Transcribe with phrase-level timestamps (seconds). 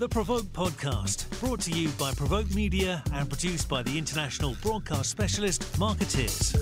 [0.00, 5.10] the Provoke Podcast, brought to you by Provoke Media and produced by the international broadcast
[5.10, 6.56] specialist Marketeers.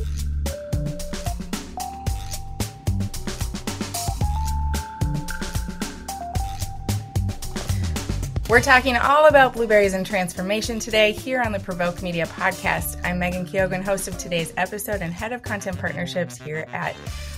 [8.49, 13.01] We're talking all about blueberries and transformation today here on the Provoke Media Podcast.
[13.05, 16.97] I'm Megan Kyogan, host of today's episode and head of content partnerships here at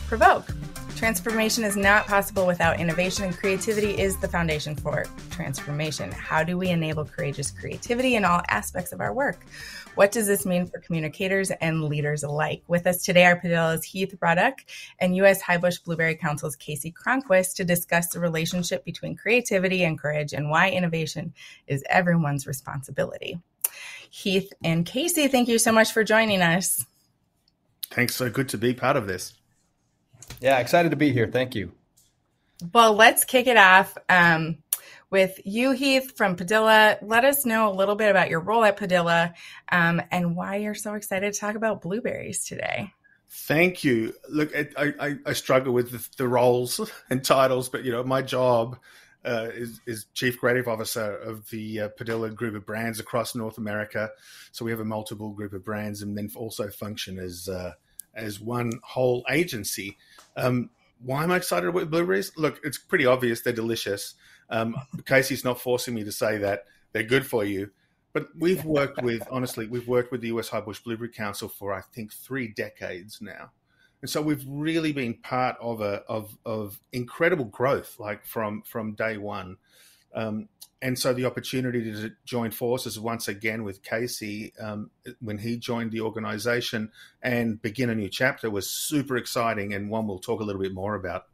[0.09, 0.51] Provoke.
[1.01, 6.13] Transformation is not possible without innovation, and creativity is the foundation for transformation.
[6.13, 9.47] How do we enable courageous creativity in all aspects of our work?
[9.95, 12.65] What does this mean for communicators and leaders alike?
[12.69, 14.59] With us today are Padilla's Heath Ruddock
[14.99, 15.41] and U.S.
[15.41, 20.69] Highbush Blueberry Council's Casey Cronquist to discuss the relationship between creativity and courage and why
[20.69, 21.33] innovation
[21.67, 23.41] is everyone's responsibility.
[24.11, 26.85] Heath and Casey, thank you so much for joining us.
[27.91, 28.17] Thanks.
[28.17, 29.33] So good to be part of this.
[30.41, 31.27] Yeah, excited to be here.
[31.27, 31.73] Thank you.
[32.73, 34.59] Well, let's kick it off um,
[35.11, 36.99] with you, Heath, from Padilla.
[37.03, 39.35] Let us know a little bit about your role at Padilla
[39.71, 42.93] um, and why you're so excited to talk about blueberries today.
[43.31, 44.13] Thank you.
[44.29, 48.23] Look, I, I, I struggle with the, the, roles and titles, but you know, my
[48.23, 48.79] job
[49.25, 53.57] uh, is, is, chief creative officer of the uh, Padilla group of brands across North
[53.57, 54.11] America.
[54.51, 57.75] So we have a multiple group of brands, and then also function as uh,
[58.15, 59.97] as one whole agency.
[60.37, 60.71] Um,
[61.03, 62.33] why am I excited with blueberries?
[62.37, 64.15] Look, it's pretty obvious they're delicious.
[64.51, 67.71] Um, Casey's not forcing me to say that they're good for you,
[68.13, 70.51] but we've worked with honestly, we've worked with the U.S.
[70.51, 73.51] Highbush Blueberry Council for I think three decades now,
[74.03, 78.95] and so we've really been part of a of of incredible growth, like from from
[78.95, 79.57] day one.
[80.15, 80.49] Um,
[80.83, 85.93] and so the opportunity to join forces once again with Casey um, when he joined
[85.93, 86.91] the organization
[87.23, 90.73] and begin a new chapter was super exciting and one we'll talk a little bit
[90.73, 91.27] more about.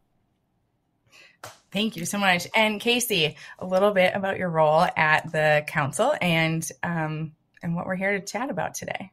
[1.71, 2.49] Thank you so much.
[2.55, 7.87] And Casey, a little bit about your role at the council and um, and what
[7.87, 9.11] we're here to chat about today.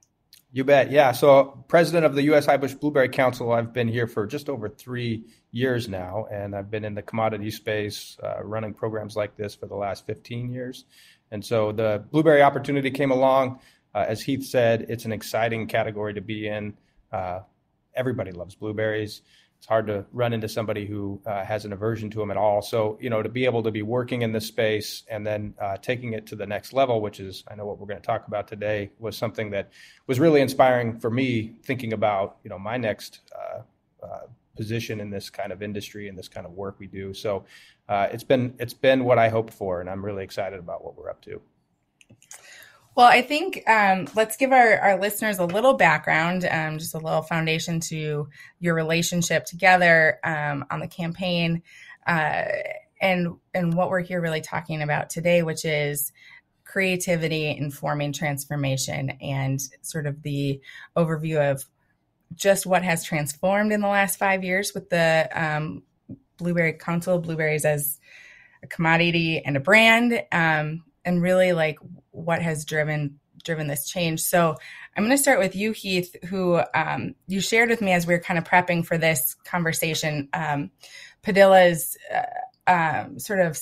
[0.52, 0.92] You bet.
[0.92, 1.14] Yeah.
[1.14, 2.46] So, president of the U.S.
[2.46, 6.84] Highbush Blueberry Council, I've been here for just over three years now, and I've been
[6.84, 10.84] in the commodity space uh, running programs like this for the last 15 years.
[11.32, 13.60] And so, the blueberry opportunity came along.
[13.96, 16.76] Uh, as Heath said, it's an exciting category to be in.
[17.12, 17.40] Uh,
[17.96, 19.22] everybody loves blueberries
[19.64, 22.62] it's hard to run into somebody who uh, has an aversion to them at all.
[22.62, 25.78] So, you know, to be able to be working in this space and then uh,
[25.78, 28.28] taking it to the next level, which is, I know what we're going to talk
[28.28, 29.72] about today, was something that
[30.06, 33.62] was really inspiring for me thinking about, you know, my next uh,
[34.56, 37.14] position in this kind of industry and this kind of work we do.
[37.14, 37.46] So,
[37.90, 40.96] uh, it's been it's been what I hoped for, and I'm really excited about what
[40.98, 41.42] we're up to.
[42.96, 47.00] Well, I think um, let's give our, our listeners a little background, um, just a
[47.00, 51.64] little foundation to your relationship together um, on the campaign,
[52.06, 52.46] uh,
[53.02, 56.12] and and what we're here really talking about today, which is
[56.66, 60.62] creativity informing transformation, and sort of the
[60.96, 61.66] overview of
[62.34, 65.84] just what has transformed in the last five years with the um,
[66.38, 68.00] Blueberry Council, blueberries as
[68.64, 71.78] a commodity and a brand um, and really like
[72.12, 74.22] what has driven driven this change.
[74.22, 74.56] So
[74.96, 78.14] I'm going to start with you, Heath, who um, you shared with me as we
[78.14, 80.30] were kind of prepping for this conversation.
[80.32, 80.72] Um,
[81.24, 83.60] Padilla's uh, um, sort of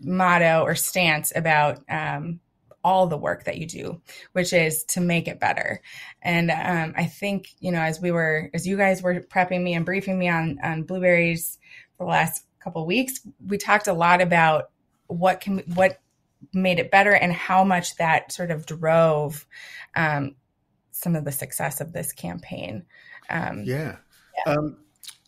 [0.00, 2.40] motto or stance about um,
[2.84, 4.00] all the work that you do,
[4.32, 5.82] which is to make it better.
[6.22, 9.74] And um, I think you know, as we were, as you guys were prepping me
[9.74, 11.58] and briefing me on on blueberries
[11.96, 14.70] for the last couple weeks, we talked a lot about
[15.06, 16.00] what can what
[16.52, 19.46] made it better and how much that sort of drove
[19.96, 20.36] um,
[20.92, 22.84] some of the success of this campaign.
[23.28, 23.96] Um, yeah.
[24.46, 24.52] yeah.
[24.52, 24.78] Um,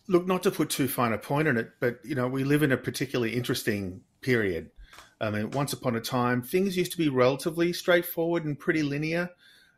[0.07, 2.63] look, not to put too fine a point on it, but you know, we live
[2.63, 4.71] in a particularly interesting period.
[5.21, 9.29] I mean, once upon a time, things used to be relatively straightforward and pretty linear.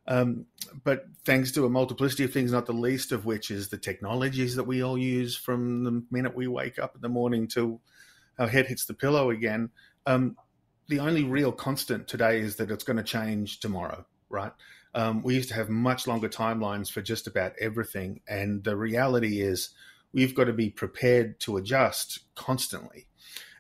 [0.07, 0.45] Um,
[0.83, 4.55] but thanks to a multiplicity of things, not the least of which is the technologies
[4.55, 7.81] that we all use from the minute we wake up in the morning till
[8.39, 9.69] our head hits the pillow again,
[10.05, 10.37] um,
[10.87, 14.51] the only real constant today is that it's going to change tomorrow, right?
[14.96, 18.22] Um, we used to have much longer timelines for just about everything.
[18.28, 19.69] And the reality is
[20.13, 23.07] we've got to be prepared to adjust constantly.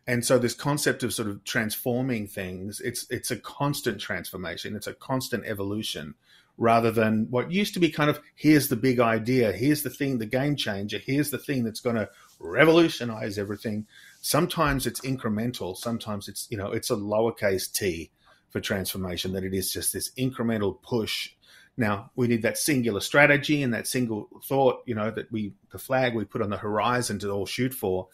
[0.05, 4.87] And so this concept of sort of transforming things, it's it's a constant transformation, it's
[4.87, 6.15] a constant evolution
[6.57, 10.19] rather than what used to be kind of here's the big idea, here's the thing,
[10.19, 12.09] the game changer, here's the thing that's going to
[12.39, 13.87] revolutionize everything.
[14.21, 18.11] Sometimes it's incremental sometimes it's you know it's a lowercase t
[18.49, 21.31] for transformation that it is just this incremental push.
[21.75, 25.79] Now we need that singular strategy and that single thought you know that we the
[25.79, 28.09] flag we put on the horizon to all shoot for.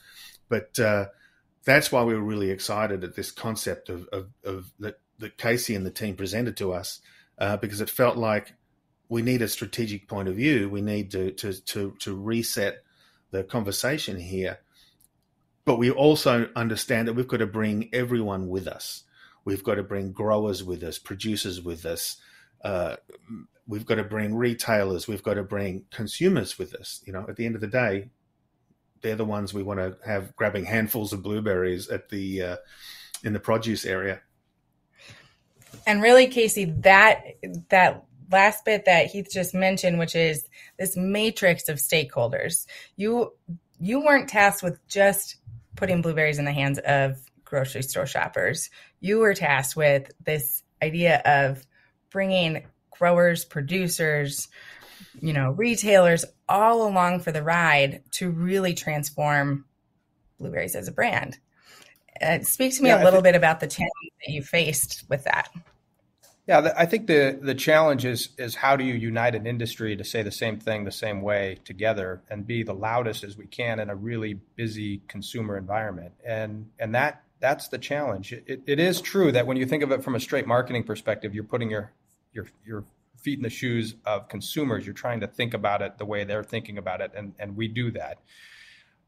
[0.48, 1.08] But uh,
[1.66, 5.76] that's why we were really excited at this concept of, of, of that, that Casey
[5.76, 7.02] and the team presented to us,
[7.38, 8.54] uh, because it felt like
[9.10, 10.70] we need a strategic point of view.
[10.70, 12.84] We need to, to, to, to reset
[13.32, 14.60] the conversation here.
[15.66, 19.04] But we also understand that we've got to bring everyone with us.
[19.46, 22.18] We've got to bring growers with us, producers with us.
[22.64, 22.96] Uh,
[23.68, 25.08] we've got to bring retailers.
[25.08, 27.02] We've got to bring consumers with us.
[27.06, 28.10] You know, at the end of the day,
[29.02, 32.56] they're the ones we want to have grabbing handfuls of blueberries at the uh,
[33.24, 34.22] in the produce area.
[35.86, 37.24] And really, Casey, that
[37.70, 40.46] that last bit that Heath just mentioned, which is
[40.78, 42.66] this matrix of stakeholders.
[42.96, 43.34] You
[43.80, 45.38] you weren't tasked with just
[45.76, 48.70] putting blueberries in the hands of grocery store shoppers.
[49.00, 51.66] You were tasked with this idea of
[52.12, 54.50] bringing growers, producers,
[55.22, 59.66] you know, retailers all along for the ride to really transform
[60.40, 61.38] blueberries as a brand.
[62.22, 65.06] Uh, speak to me yeah, a little think, bit about the challenge that you faced
[65.10, 65.50] with that.
[66.48, 70.04] Yeah, I think the the challenge is is how do you unite an industry to
[70.04, 73.80] say the same thing the same way together and be the loudest as we can
[73.80, 78.34] in a really busy consumer environment, and and that that's the challenge.
[78.34, 81.36] It, it is true that when you think of it from a straight marketing perspective,
[81.36, 81.92] you're putting your
[82.34, 82.84] your your
[83.20, 84.86] feet in the shoes of consumers.
[84.86, 87.68] You're trying to think about it the way they're thinking about it, and and we
[87.68, 88.20] do that.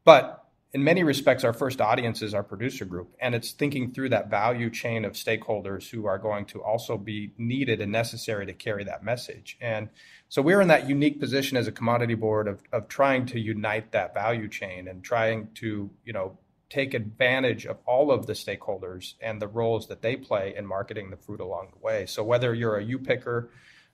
[0.04, 0.44] But
[0.74, 4.30] in many respects, our first audience is our producer group, and it's thinking through that
[4.30, 8.86] value chain of stakeholders who are going to also be needed and necessary to carry
[8.86, 9.58] that message.
[9.60, 9.90] And
[10.30, 13.92] so we're in that unique position as a commodity board of, of trying to unite
[13.92, 16.38] that value chain and trying to, you know,
[16.70, 21.10] take advantage of all of the stakeholders and the roles that they play in marketing
[21.10, 22.06] the fruit along the way.
[22.06, 23.50] So whether you're a U picker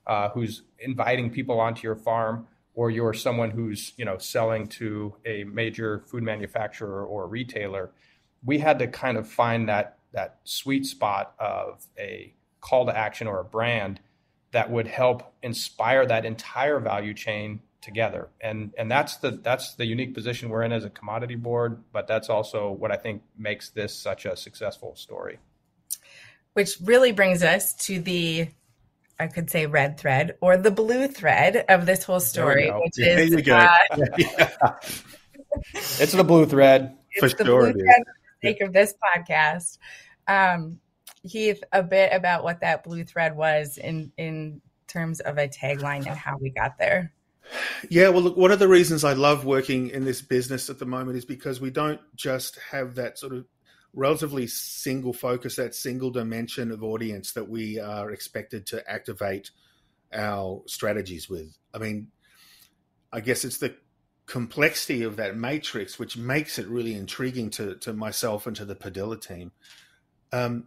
[0.07, 5.13] uh, who's inviting people onto your farm, or you're someone who's you know selling to
[5.25, 7.91] a major food manufacturer or retailer
[8.43, 13.27] we had to kind of find that that sweet spot of a call to action
[13.27, 13.99] or a brand
[14.51, 18.29] that would help inspire that entire value chain together.
[18.41, 22.07] And and that's the that's the unique position we're in as a commodity board but
[22.07, 25.39] that's also what i think makes this such a successful story.
[26.53, 28.47] Which really brings us to the
[29.19, 33.17] I could say red thread or the blue thread of this whole story, which yeah,
[33.17, 33.77] is uh,
[34.17, 34.75] yeah.
[35.63, 37.73] it's the blue thread for the sure.
[37.73, 39.79] Blue thread for the sake of this podcast.
[40.27, 40.79] Um,
[41.23, 46.07] Heath, a bit about what that blue thread was in in terms of a tagline
[46.07, 47.13] and how we got there.
[47.89, 50.85] Yeah, well, look, one of the reasons I love working in this business at the
[50.85, 53.45] moment is because we don't just have that sort of
[53.93, 59.51] relatively single focus, that single dimension of audience that we are expected to activate
[60.13, 61.57] our strategies with.
[61.73, 62.07] I mean,
[63.11, 63.75] I guess it's the
[64.25, 68.75] complexity of that matrix which makes it really intriguing to, to myself and to the
[68.75, 69.51] Padilla team.
[70.31, 70.65] Um,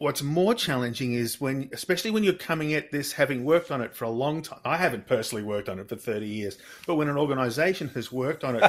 [0.00, 3.94] what's more challenging is when especially when you're coming at this having worked on it
[3.94, 4.58] for a long time.
[4.64, 6.56] I haven't personally worked on it for 30 years
[6.86, 8.62] but when an organization has worked on it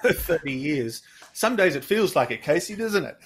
[0.00, 1.02] for, 30 years
[1.34, 3.18] some days it feels like it casey doesn't it?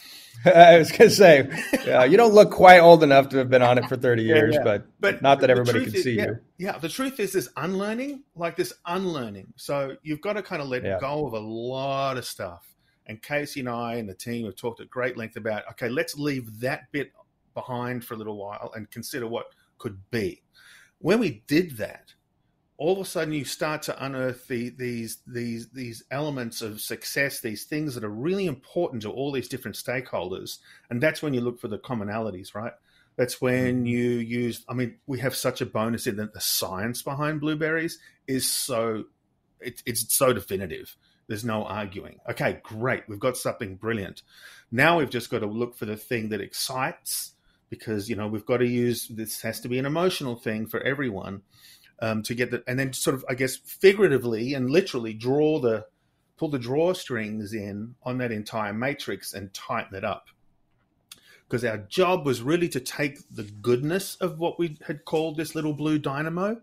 [0.44, 1.48] I was going to say
[1.88, 4.54] uh, you don't look quite old enough to have been on it for 30 years
[4.54, 4.64] yeah, yeah.
[4.64, 6.38] But, but not that everybody can is, see yeah, you.
[6.58, 9.54] yeah the truth is this unlearning like this unlearning.
[9.54, 12.66] So you've got to kind of let go of a lot of stuff.
[13.08, 16.18] And Casey and I and the team have talked at great length about okay, let's
[16.18, 17.12] leave that bit
[17.56, 19.46] behind for a little while and consider what
[19.78, 20.42] could be.
[20.98, 22.14] When we did that,
[22.78, 27.40] all of a sudden you start to unearth the, these these these elements of success,
[27.40, 30.58] these things that are really important to all these different stakeholders,
[30.90, 32.72] and that's when you look for the commonalities, right?
[33.16, 33.86] That's when mm-hmm.
[33.86, 34.64] you use.
[34.68, 39.04] I mean, we have such a bonus in that the science behind blueberries is so
[39.60, 40.96] it, it's so definitive.
[41.28, 42.18] There's no arguing.
[42.30, 43.08] Okay, great.
[43.08, 44.22] We've got something brilliant.
[44.70, 47.32] Now we've just got to look for the thing that excites
[47.70, 50.80] because you know we've got to use this has to be an emotional thing for
[50.82, 51.42] everyone
[52.00, 55.86] um, to get the and then sort of I guess figuratively and literally draw the
[56.36, 60.26] pull the drawstrings in on that entire matrix and tighten it up.
[61.48, 65.54] Because our job was really to take the goodness of what we had called this
[65.54, 66.60] little blue dynamo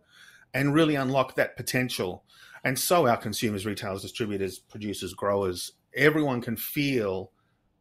[0.54, 2.24] and really unlock that potential.
[2.64, 7.32] And so our consumers retailers distributors producers growers everyone can feel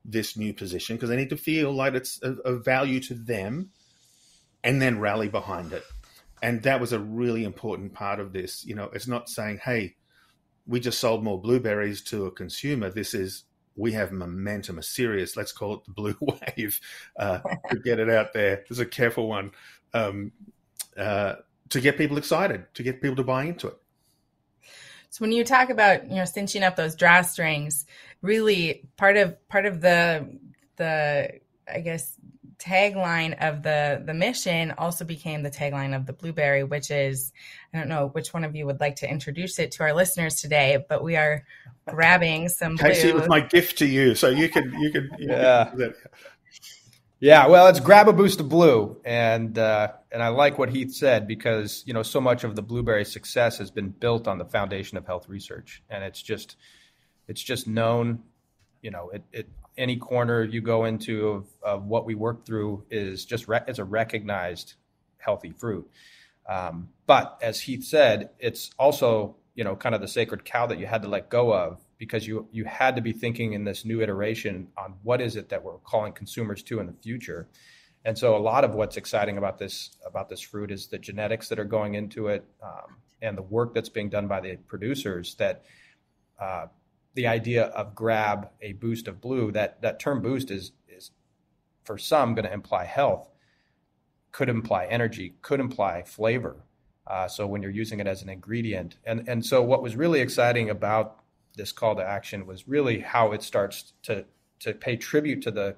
[0.05, 3.71] this new position because they need to feel like it's of value to them
[4.65, 5.85] and then rally behind it.
[6.43, 8.65] And that was a really important part of this.
[8.65, 9.95] You know, it's not saying, hey,
[10.67, 12.91] we just sold more blueberries to a consumer.
[12.91, 13.45] This is,
[13.77, 16.81] we have momentum, a serious, let's call it the blue wave,
[17.17, 17.39] uh,
[17.71, 18.57] to get it out there.
[18.69, 19.53] This is a careful one
[19.95, 20.33] um,
[20.97, 21.37] uh,
[21.71, 23.77] to get people excited, to get people to buy into it.
[25.11, 27.85] So when you talk about, you know, cinching up those drawstrings,
[28.23, 30.39] really part of part of the
[30.77, 31.41] the
[31.73, 32.17] I guess
[32.63, 37.33] tagline of the the mission also became the tagline of the blueberry which is
[37.75, 40.37] i don't know which one of you would like to introduce it to our listeners
[40.37, 41.45] today but we are
[41.89, 45.29] grabbing some Casey, it was my gift to you so you can you can you
[45.29, 45.73] yeah.
[45.77, 45.95] can
[47.19, 50.95] yeah well it's grab a boost of blue and uh, and i like what heath
[50.95, 54.45] said because you know so much of the blueberry success has been built on the
[54.45, 56.57] foundation of health research and it's just
[57.29, 58.23] it's just known
[58.83, 62.85] you know it, it any corner you go into of, of what we work through
[62.91, 64.75] is just re- it's a recognized
[65.19, 65.91] healthy fruit.
[66.47, 70.79] Um, but as Heath said, it's also you know kind of the sacred cow that
[70.79, 73.85] you had to let go of because you you had to be thinking in this
[73.85, 77.49] new iteration on what is it that we're calling consumers to in the future.
[78.05, 81.49] And so a lot of what's exciting about this about this fruit is the genetics
[81.49, 85.37] that are going into it um, and the work that's being done by the producers
[85.37, 85.65] that
[86.41, 86.67] uh,
[87.15, 91.11] the idea of grab a boost of blue that that term boost is is
[91.85, 93.29] for some going to imply health
[94.31, 96.57] could imply energy could imply flavor.
[97.07, 100.21] Uh, so when you're using it as an ingredient and and so what was really
[100.21, 101.19] exciting about
[101.57, 104.25] this call to action was really how it starts to
[104.61, 105.77] to pay tribute to the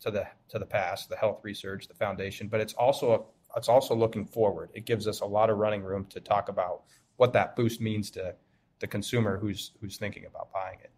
[0.00, 3.20] to the to the past the health research the foundation but it's also a,
[3.56, 4.70] it's also looking forward.
[4.74, 6.82] It gives us a lot of running room to talk about
[7.16, 8.34] what that boost means to
[8.80, 10.90] the consumer who's who's thinking about buying it.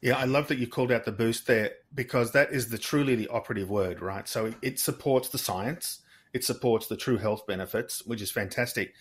[0.00, 3.14] Yeah, I love that you called out the boost there because that is the truly
[3.14, 4.26] the operative word, right?
[4.26, 6.00] So it supports the science,
[6.32, 8.94] it supports the true health benefits, which is fantastic.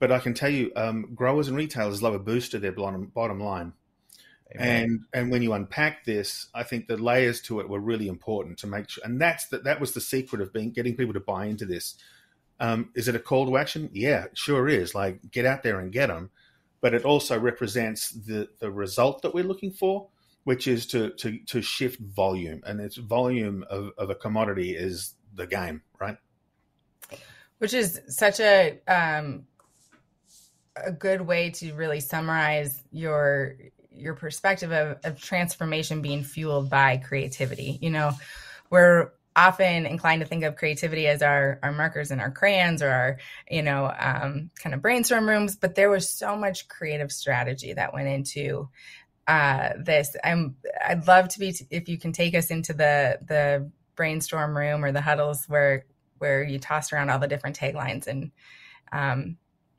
[0.00, 3.06] But I can tell you, um, growers and retailers love a boost to their bottom
[3.14, 3.74] bottom line.
[4.56, 4.82] Amen.
[4.82, 8.58] And and when you unpack this, I think the layers to it were really important
[8.58, 9.04] to make sure.
[9.04, 11.96] And that's that that was the secret of being getting people to buy into this.
[12.58, 13.88] Um, is it a call to action?
[13.92, 14.94] Yeah, sure is.
[14.94, 16.30] Like get out there and get them
[16.80, 20.08] but it also represents the, the result that we're looking for,
[20.44, 22.62] which is to, to, to shift volume.
[22.64, 26.16] And it's volume of, of a commodity is the game, right?
[27.58, 29.44] Which is such a um,
[30.76, 33.56] a good way to really summarize your
[33.92, 37.78] your perspective of, of transformation being fueled by creativity.
[37.82, 38.12] You know,
[38.70, 42.88] we're often inclined to think of creativity as our our markers and our crayons or
[42.88, 43.18] our
[43.48, 47.94] you know um, kind of brainstorm rooms but there was so much creative strategy that
[47.94, 48.68] went into
[49.28, 50.16] uh, this.
[50.24, 54.84] I'm i'd love to be if you can take us into the the brainstorm room
[54.84, 55.84] or the huddles where
[56.18, 58.32] where you tossed around all the different taglines and
[58.92, 59.36] um,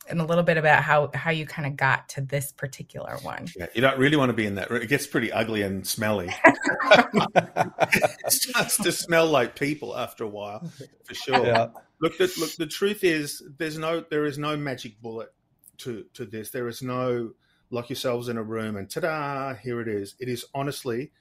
[0.10, 3.48] and a little bit about how how you kind of got to this particular one.
[3.56, 4.72] Yeah, you don't really want to be in that.
[4.72, 6.30] It gets pretty ugly and smelly.
[6.44, 10.70] it starts to smell like people after a while,
[11.04, 11.46] for sure.
[11.46, 11.68] Yeah.
[12.02, 12.56] Look, the, look.
[12.56, 15.30] The truth is, there's no, there is no magic bullet
[15.80, 16.50] to to this.
[16.50, 17.32] There is no
[17.70, 20.16] lock yourselves in a room and ta-da, here it is.
[20.20, 21.12] It is honestly,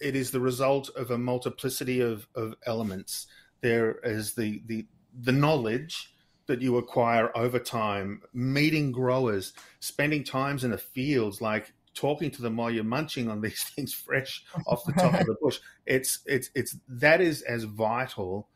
[0.00, 3.26] it is the result of a multiplicity of of elements.
[3.60, 4.86] There is the the
[5.20, 6.14] the knowledge
[6.52, 12.42] that you acquire over time, meeting growers, spending times in the fields, like talking to
[12.42, 15.58] them while you're munching on these things fresh off the top of the bush.
[15.86, 18.50] It's it's it's that is as vital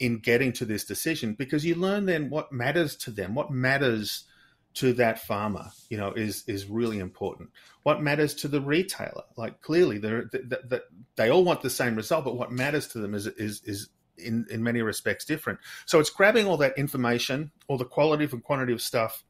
[0.00, 4.24] in getting to this decision because you learn then what matters to them, what matters
[4.74, 7.50] to that farmer, you know, is is really important.
[7.84, 10.80] What matters to the retailer, like clearly, they're, they, they,
[11.14, 14.46] they all want the same result, but what matters to them is is is in,
[14.50, 15.58] in many respects different.
[15.86, 19.24] So it's grabbing all that information, all the qualitative and quantitative stuff,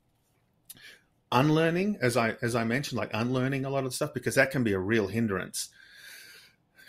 [1.30, 4.64] unlearning, as I as I mentioned, like unlearning a lot of stuff because that can
[4.64, 5.68] be a real hindrance.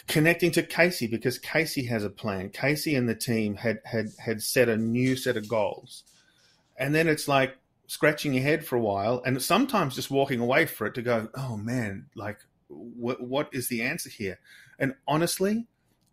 [0.07, 2.49] Connecting to Casey because Casey has a plan.
[2.49, 6.03] Casey and the team had had had set a new set of goals,
[6.77, 10.65] and then it's like scratching your head for a while, and sometimes just walking away
[10.65, 12.39] for it to go, oh man, like
[12.69, 14.39] what what is the answer here?
[14.79, 15.67] And honestly,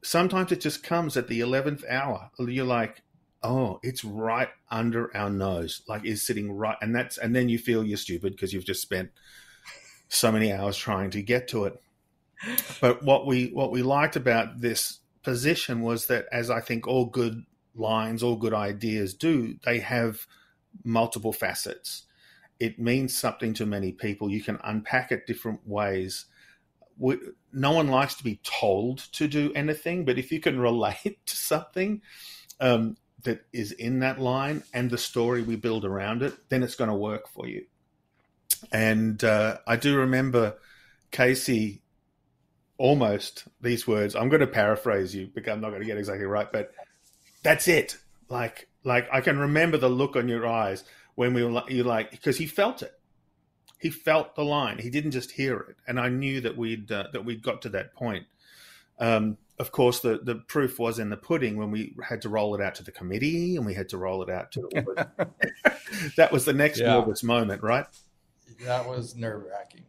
[0.06, 2.30] sometimes it just comes at the 11th hour.
[2.38, 3.02] You're like,
[3.42, 6.76] oh, it's right under our nose, like is sitting right.
[6.80, 9.10] And that's, and then you feel you're stupid because you've just spent
[10.08, 11.82] so many hours trying to get to it.
[12.80, 17.06] But what we, what we liked about this position was that as I think all
[17.06, 17.44] good
[17.74, 20.26] lines, all good ideas do, they have
[20.84, 22.04] multiple facets.
[22.60, 24.30] It means something to many people.
[24.30, 26.26] You can unpack it different ways
[26.98, 27.18] we,
[27.52, 31.36] no one likes to be told to do anything, but if you can relate to
[31.36, 32.02] something
[32.60, 36.76] um, that is in that line and the story we build around it, then it's
[36.76, 37.66] going to work for you.
[38.72, 40.56] And uh, I do remember
[41.10, 41.82] Casey
[42.78, 44.14] almost these words.
[44.16, 46.72] I'm going to paraphrase you because I'm not going to get exactly right, but
[47.42, 47.96] that's it.
[48.28, 50.84] Like, like I can remember the look on your eyes
[51.14, 52.92] when we were you like because he felt it
[53.78, 54.78] he felt the line.
[54.78, 57.68] He didn't just hear it, and I knew that we'd uh, that we'd got to
[57.70, 58.26] that point.
[58.98, 62.54] Um, of course, the, the proof was in the pudding when we had to roll
[62.54, 65.08] it out to the committee and we had to roll it out to the
[66.16, 66.88] that was the next yeah.
[66.88, 67.86] nervous moment, right?
[68.64, 69.84] That was nerve wracking.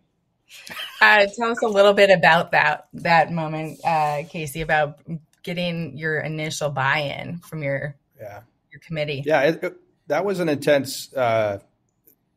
[1.02, 5.00] Uh, tell us a little bit about that that moment, uh, Casey, about
[5.44, 8.42] getting your initial buy-in from your yeah
[8.72, 9.24] your committee.
[9.26, 9.78] Yeah, it, it,
[10.08, 11.60] that was an intense uh,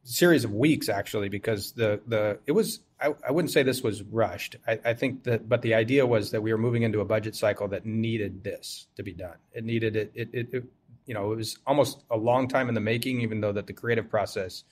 [0.02, 4.02] series of weeks actually because the the it was I, I wouldn't say this was
[4.02, 4.56] rushed.
[4.66, 7.34] I, I, think that, but the idea was that we were moving into a budget
[7.34, 9.36] cycle that needed this to be done.
[9.54, 10.12] It needed it.
[10.14, 10.64] It, it, it
[11.06, 13.72] you know, it was almost a long time in the making, even though that the
[13.72, 14.64] creative process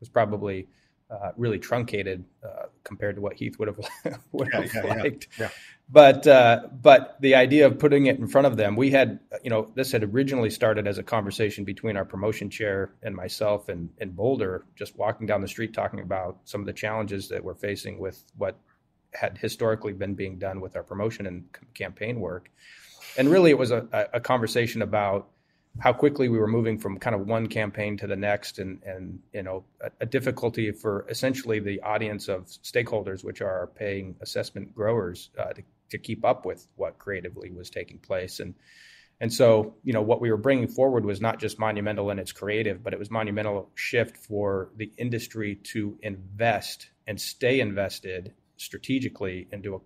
[0.00, 0.66] was probably
[1.22, 3.78] uh, really truncated uh, compared to what Heath would have
[4.32, 5.28] would yeah, have yeah, liked.
[5.38, 5.48] Yeah,
[5.88, 9.50] but uh, but the idea of putting it in front of them, we had you
[9.50, 13.90] know this had originally started as a conversation between our promotion chair and myself and
[13.98, 17.54] and Boulder, just walking down the street talking about some of the challenges that we're
[17.54, 18.56] facing with what
[19.12, 21.44] had historically been being done with our promotion and
[21.74, 22.50] campaign work,
[23.16, 25.28] and really it was a, a conversation about
[25.80, 29.20] how quickly we were moving from kind of one campaign to the next and and
[29.32, 34.74] you know a, a, difficulty for essentially the audience of stakeholders which are paying assessment
[34.74, 38.40] growers uh, to, to keep up with what creatively was taking place.
[38.40, 38.54] And
[39.20, 42.32] and so you know what we were bringing forward was not just monumental in its
[42.32, 49.48] creative but it was monumental shift for the industry to invest and stay invested strategically
[49.52, 49.78] into a,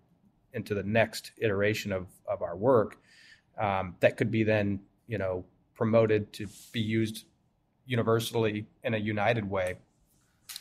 [0.57, 2.97] into the next iteration of of our work
[3.59, 5.45] um, that could be then you know
[5.79, 7.25] promoted to be used
[7.87, 9.79] universally in a united way.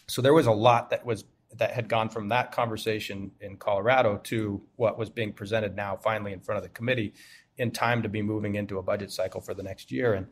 [0.07, 4.17] So there was a lot that was that had gone from that conversation in Colorado
[4.25, 7.13] to what was being presented now finally in front of the committee
[7.57, 10.13] in time to be moving into a budget cycle for the next year.
[10.13, 10.27] And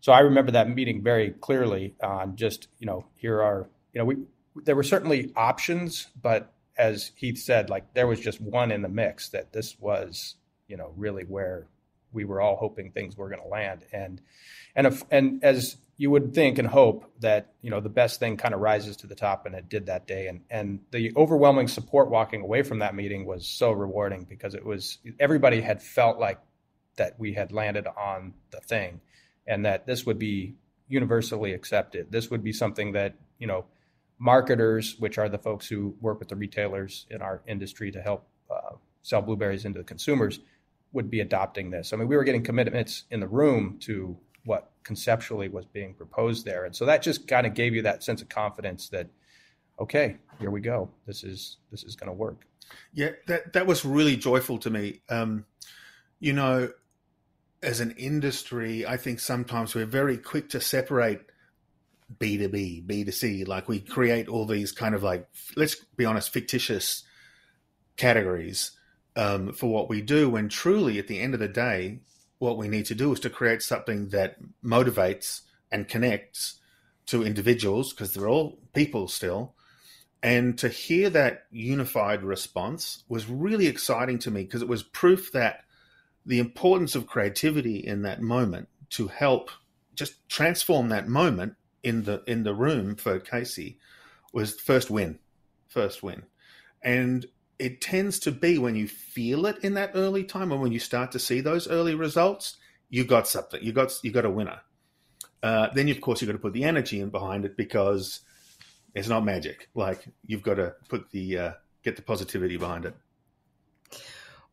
[0.00, 4.04] so I remember that meeting very clearly on just, you know, here are, you know,
[4.04, 4.16] we
[4.64, 8.88] there were certainly options, but as Heath said, like there was just one in the
[8.88, 10.36] mix that this was,
[10.68, 11.66] you know, really where
[12.12, 13.84] we were all hoping things were going to land.
[13.92, 14.20] And
[14.74, 18.36] and if, and as you would think and hope that you know the best thing
[18.36, 20.26] kind of rises to the top, and it did that day.
[20.28, 24.64] And and the overwhelming support walking away from that meeting was so rewarding because it
[24.64, 26.40] was everybody had felt like
[26.96, 29.00] that we had landed on the thing,
[29.46, 30.54] and that this would be
[30.88, 32.10] universally accepted.
[32.10, 33.66] This would be something that you know
[34.18, 38.26] marketers, which are the folks who work with the retailers in our industry to help
[38.50, 40.40] uh, sell blueberries into the consumers,
[40.92, 41.92] would be adopting this.
[41.92, 46.44] I mean, we were getting commitments in the room to what conceptually was being proposed
[46.44, 49.08] there, and so that just kind of gave you that sense of confidence that,
[49.78, 50.90] okay, here we go.
[51.06, 52.46] This is this is going to work.
[52.92, 55.02] Yeah, that that was really joyful to me.
[55.08, 55.46] Um,
[56.18, 56.70] you know,
[57.62, 61.20] as an industry, I think sometimes we're very quick to separate
[62.18, 63.44] B to B, B to C.
[63.44, 67.04] Like we create all these kind of like, let's be honest, fictitious
[67.96, 68.72] categories
[69.16, 72.00] um, for what we do when truly at the end of the day
[72.38, 76.60] what we need to do is to create something that motivates and connects
[77.06, 79.54] to individuals because they're all people still.
[80.22, 85.32] And to hear that unified response was really exciting to me because it was proof
[85.32, 85.64] that
[86.24, 89.50] the importance of creativity in that moment to help
[89.94, 93.78] just transform that moment in the in the room for Casey
[94.32, 95.18] was first win
[95.72, 96.22] first win.
[96.82, 97.26] And
[97.62, 100.80] it tends to be when you feel it in that early time and when you
[100.80, 102.56] start to see those early results,
[102.90, 103.62] you got something.
[103.62, 104.60] You got you got a winner.
[105.44, 108.20] Uh, then of course you've got to put the energy in behind it because
[108.96, 109.68] it's not magic.
[109.76, 111.52] Like you've got to put the uh,
[111.84, 112.96] get the positivity behind it.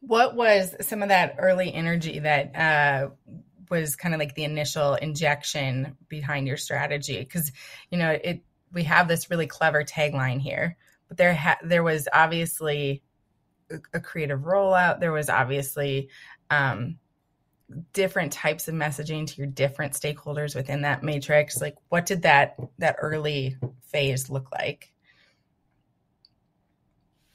[0.02, 3.10] What was some of that early energy that uh,
[3.72, 7.17] was kind of like the initial injection behind your strategy?
[7.17, 7.52] Because
[7.89, 10.78] you know it, we have this really clever tagline here
[11.10, 13.04] but there ha- there was obviously
[13.69, 15.00] a, a creative rollout.
[15.00, 16.10] There was obviously
[16.50, 16.98] um,
[17.93, 21.60] different types of messaging to your different stakeholders within that matrix.
[21.60, 24.93] Like, what did that that early phase look like?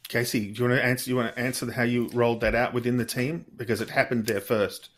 [0.08, 1.10] Casey, do you want to answer?
[1.10, 4.26] You want to answer how you rolled that out within the team because it happened
[4.26, 4.90] there first.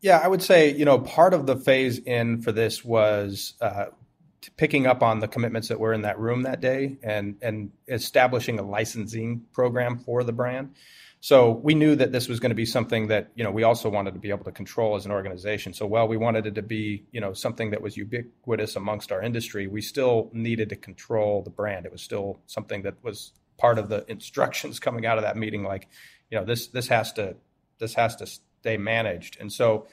[0.00, 3.86] Yeah, I would say you know part of the phase in for this was uh,
[4.56, 8.58] picking up on the commitments that were in that room that day and and establishing
[8.58, 10.74] a licensing program for the brand.
[11.20, 13.88] So we knew that this was going to be something that you know we also
[13.88, 15.72] wanted to be able to control as an organization.
[15.72, 19.22] So while we wanted it to be you know something that was ubiquitous amongst our
[19.22, 21.86] industry, we still needed to control the brand.
[21.86, 25.62] It was still something that was part of the instructions coming out of that meeting.
[25.62, 25.88] Like
[26.30, 27.36] you know this this has to
[27.78, 29.38] this has to stay managed.
[29.40, 29.86] And so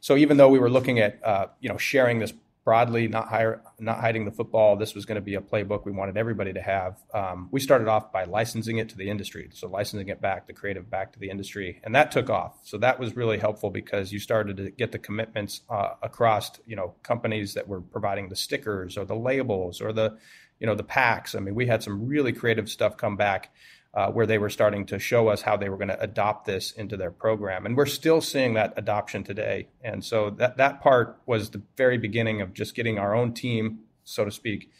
[0.00, 2.34] so even though we were looking at uh, you know sharing this
[2.64, 4.76] broadly, not hire, not hiding the football.
[4.76, 6.98] This was going to be a playbook we wanted everybody to have.
[7.12, 10.54] Um, we started off by licensing it to the industry, so licensing it back, the
[10.54, 12.58] creative back to the industry, and that took off.
[12.62, 16.74] So that was really helpful because you started to get the commitments uh, across, you
[16.74, 20.16] know, companies that were providing the stickers or the labels or the,
[20.58, 21.34] you know, the packs.
[21.34, 23.52] I mean, we had some really creative stuff come back
[23.94, 26.72] uh, where they were starting to show us how they were going to adopt this
[26.72, 27.64] into their program.
[27.64, 29.68] And we're still seeing that adoption today.
[29.82, 33.80] And so that, that part was the very beginning of just getting our own team,
[34.02, 34.70] so to speak,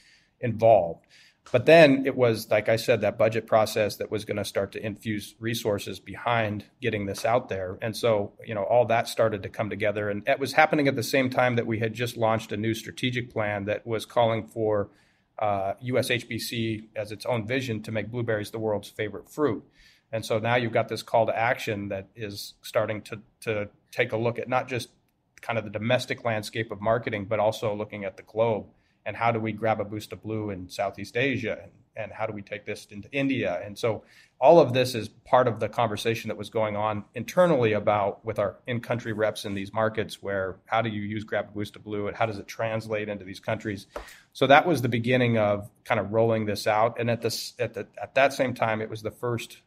[0.41, 1.07] involved.
[1.53, 4.73] But then it was, like I said, that budget process that was going to start
[4.73, 7.79] to infuse resources behind getting this out there.
[7.83, 10.09] And so, you know, all that started to come together.
[10.09, 12.75] And it was happening at the same time that we had just launched a new
[12.75, 14.89] strategic plan that was calling for
[15.45, 19.63] uh, USHBC as its own vision to make blueberries the world's favorite fruit.
[20.11, 24.13] And so now you've got this call to action that is starting to, to take
[24.13, 24.89] a look at not just
[25.43, 28.65] kind of the domestic landscape of marketing, but also looking at the globe
[29.05, 32.27] and how do we grab a boost of blue in Southeast Asia and, and how
[32.27, 33.61] do we take this into India?
[33.65, 34.05] And so
[34.41, 38.39] all of this is part of the conversation that was going on internally about with
[38.39, 42.09] our in-country reps in these markets where how do you use grab boost of blue
[42.09, 43.87] and how does it translate into these countries?
[44.33, 46.99] So that was the beginning of kind of rolling this out.
[46.99, 49.59] And at this at the at that same time it was the first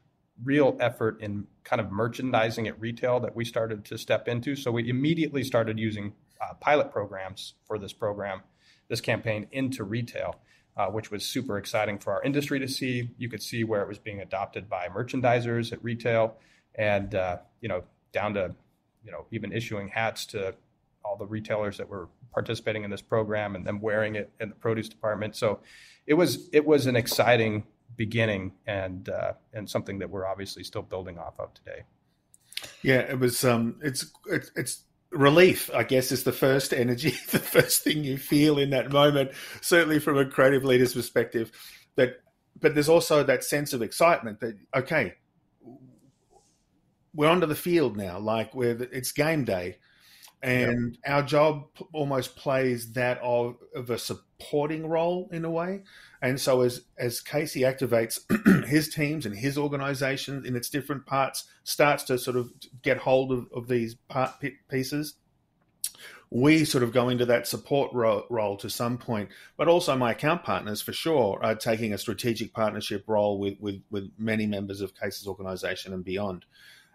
[0.43, 4.55] real effort in kind of merchandising at retail that we started to step into.
[4.55, 8.41] So we immediately started using uh, pilot programs for this program
[8.87, 10.35] this campaign into retail,
[10.77, 13.09] uh, which was super exciting for our industry to see.
[13.17, 16.37] You could see where it was being adopted by merchandisers at retail,
[16.75, 18.53] and uh, you know down to
[19.03, 20.55] you know even issuing hats to
[21.03, 24.55] all the retailers that were participating in this program and them wearing it in the
[24.55, 25.35] produce department.
[25.35, 25.59] So
[26.05, 27.63] it was it was an exciting
[27.95, 31.83] beginning and uh, and something that we're obviously still building off of today.
[32.81, 33.43] Yeah, it was.
[33.43, 38.17] Um, it's it's, it's relief, I guess, is the first energy, the first thing you
[38.17, 41.51] feel in that moment, certainly from a creative leader's perspective.
[41.95, 42.21] That,
[42.59, 45.13] but there's also that sense of excitement that, okay,
[47.13, 49.77] we're onto the field now, like where it's game day.
[50.43, 51.15] And yep.
[51.15, 53.97] our job almost plays that of, of a
[54.39, 55.83] supporting role in a way.
[56.21, 58.19] And so as as Casey activates
[58.65, 63.31] his teams and his organization in its different parts, starts to sort of get hold
[63.31, 64.31] of, of these part
[64.69, 65.15] pieces,
[66.29, 70.11] we sort of go into that support ro- role to some point, but also my
[70.11, 74.81] account partners for sure are taking a strategic partnership role with, with, with many members
[74.81, 76.45] of Casey's organization and beyond.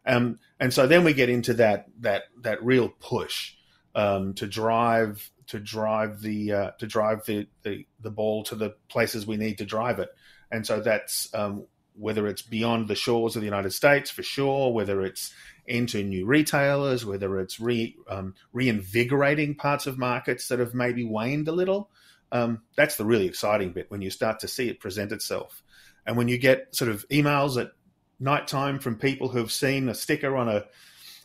[0.04, 3.54] Um, and so then we get into that that that real push
[3.94, 8.74] um, to drive to drive the uh, to drive the, the, the ball to the
[8.88, 10.08] places we need to drive it.
[10.50, 14.72] And so that's um, whether it's beyond the shores of the United States for sure,
[14.72, 15.34] whether it's
[15.66, 21.48] into new retailers, whether it's re, um, reinvigorating parts of markets that have maybe waned
[21.48, 21.90] a little.
[22.32, 25.62] Um, that's the really exciting bit when you start to see it present itself.
[26.06, 27.72] And when you get sort of emails at
[28.18, 30.64] nighttime from people who've seen a sticker on a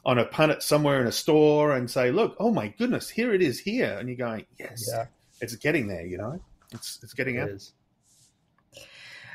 [0.07, 3.41] on a punnet somewhere in a store and say, "Look, oh my goodness, here it
[3.41, 5.05] is here," and you're going, "Yes, yeah.
[5.41, 6.41] it's getting there." You know,
[6.71, 7.49] it's it's getting it out.
[7.49, 7.73] Is.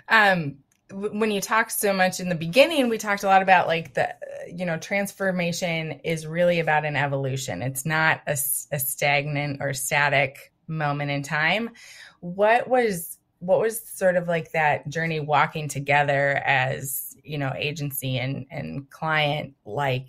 [0.08, 0.56] Um,
[0.90, 4.14] when you talked so much in the beginning, we talked a lot about like the,
[4.52, 7.62] you know, transformation is really about an evolution.
[7.62, 8.32] It's not a,
[8.72, 11.70] a stagnant or static moment in time.
[12.20, 18.18] What was what was sort of like that journey walking together as you know agency
[18.18, 20.08] and and client like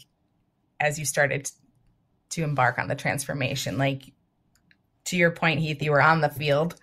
[0.83, 1.49] as you started
[2.29, 4.11] to embark on the transformation like
[5.05, 6.75] to your point heath you were on the field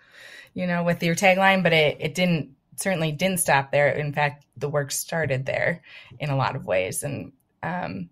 [0.55, 4.45] you know with your tagline but it, it didn't certainly didn't stop there in fact
[4.57, 5.83] the work started there
[6.19, 7.33] in a lot of ways and
[7.63, 8.09] um,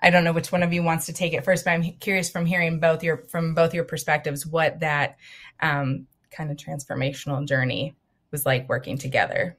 [0.00, 2.30] i don't know which one of you wants to take it first but i'm curious
[2.30, 5.16] from hearing both your from both your perspectives what that
[5.60, 7.94] um, kind of transformational journey
[8.30, 9.56] was like working together?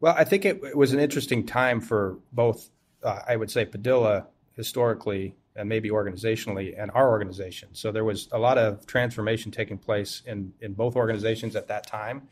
[0.00, 2.68] Well, I think it, it was an interesting time for both,
[3.02, 4.26] uh, I would say, Padilla
[4.58, 7.68] historically and maybe organizationally and our organization.
[7.72, 11.86] So there was a lot of transformation taking place in, in both organizations at that
[11.86, 12.28] time.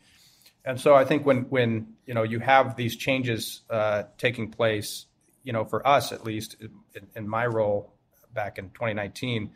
[0.65, 5.05] And so I think when, when you know you have these changes uh, taking place,
[5.43, 7.93] you know, for us at least in, in my role
[8.33, 9.51] back in 2019,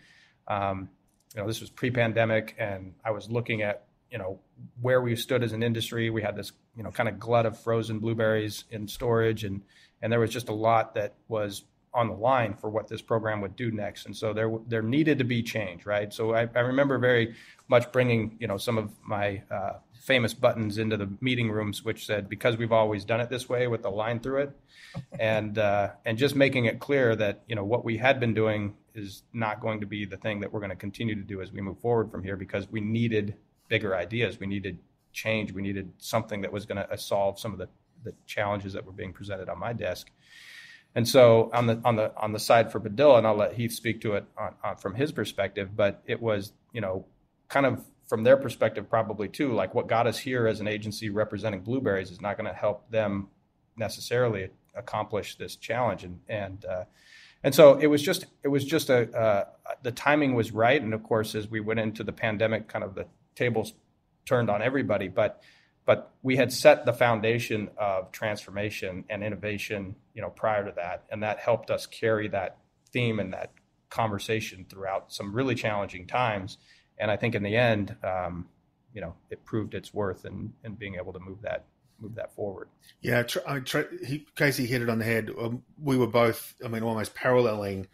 [0.47, 0.89] um,
[1.35, 4.39] you know, this was pre-pandemic, and I was looking at you know
[4.81, 6.09] where we stood as an industry.
[6.09, 9.63] We had this you know kind of glut of frozen blueberries in storage, and
[10.01, 13.41] and there was just a lot that was on the line for what this program
[13.41, 14.05] would do next.
[14.05, 16.13] And so there there needed to be change, right?
[16.13, 17.35] So I, I remember very
[17.67, 22.05] much bringing you know some of my uh, famous buttons into the meeting rooms, which
[22.05, 24.59] said, "Because we've always done it this way," with a line through it,
[25.19, 28.73] and uh, and just making it clear that you know what we had been doing
[28.95, 31.51] is not going to be the thing that we're going to continue to do as
[31.51, 33.35] we move forward from here because we needed
[33.69, 34.77] bigger ideas, we needed
[35.13, 37.67] change, we needed something that was going to solve some of the
[38.03, 40.09] the challenges that were being presented on my desk.
[40.93, 43.71] And so on the on the on the side for Padilla, and I'll let Heath
[43.71, 47.05] speak to it on, on, from his perspective, but it was you know
[47.47, 51.09] kind of from their perspective probably too like what got us here as an agency
[51.09, 53.29] representing blueberries is not going to help them
[53.77, 56.03] necessarily accomplish this challenge.
[56.03, 56.83] And and uh,
[57.43, 59.45] and so it was just it was just a uh,
[59.83, 60.81] the timing was right.
[60.81, 63.73] And of course as we went into the pandemic kind of the tables
[64.25, 65.07] turned on everybody.
[65.07, 65.41] But
[65.85, 71.03] but we had set the foundation of transformation and innovation you know prior to that
[71.11, 72.57] and that helped us carry that
[72.91, 73.51] theme and that
[73.89, 76.57] conversation throughout some really challenging times.
[76.97, 78.47] And i think in the end um,
[78.93, 81.65] you know it proved its worth in in being able to move that
[81.99, 82.67] move that forward.
[83.01, 83.61] Yeah I,
[84.05, 85.29] he, casey hit it on the head.
[85.39, 87.87] Um, we were both i mean almost paralleling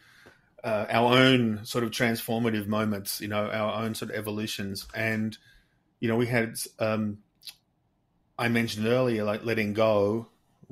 [0.63, 4.88] uh, our own sort of transformative moments you know our own sort of evolutions.
[4.93, 5.38] And
[6.00, 7.19] you know we had um,
[8.38, 10.28] I mentioned earlier, like letting go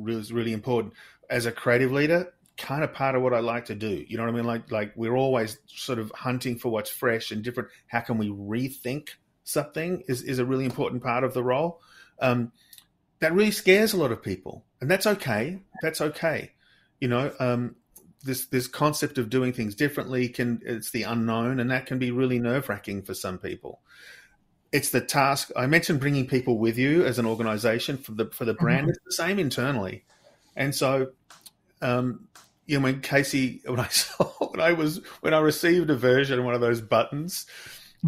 [0.07, 0.93] is really important.
[1.29, 4.05] As a creative leader, kind of part of what I like to do.
[4.07, 4.45] You know what I mean?
[4.45, 7.69] Like like we're always sort of hunting for what's fresh and different.
[7.87, 9.09] How can we rethink
[9.45, 11.79] something is, is a really important part of the role.
[12.19, 12.51] Um,
[13.19, 14.65] that really scares a lot of people.
[14.81, 15.61] And that's okay.
[15.81, 16.51] That's okay.
[16.99, 17.75] You know, um,
[18.23, 22.11] this this concept of doing things differently can it's the unknown and that can be
[22.11, 23.81] really nerve wracking for some people
[24.75, 25.51] it's the task.
[25.55, 28.81] I mentioned bringing people with you as an organization for the for the brand.
[28.81, 28.89] Mm-hmm.
[28.89, 30.03] It's the same internally,
[30.57, 31.11] and so,
[31.81, 32.27] um,
[32.65, 36.39] you know, when Casey, when I saw when I was when I received a version
[36.39, 37.45] of one of those buttons,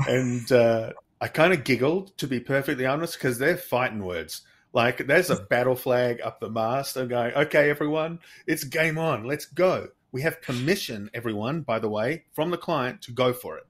[0.07, 4.41] and uh, I kind of giggled to be perfectly honest because they're fighting words.
[4.73, 6.97] Like there's a battle flag up the mast.
[6.97, 9.23] I'm going, okay, everyone, it's game on.
[9.23, 9.87] Let's go.
[10.11, 13.66] We have permission, everyone, by the way, from the client to go for it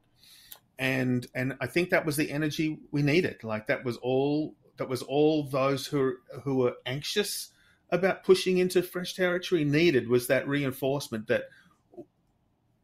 [0.80, 3.44] and and I think that was the energy we needed.
[3.44, 7.52] Like that was all that was all those who who were anxious
[7.90, 11.44] about pushing into fresh territory needed was that reinforcement that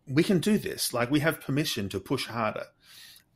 [0.08, 0.94] we can do this.
[0.94, 2.66] Like we have permission to push harder,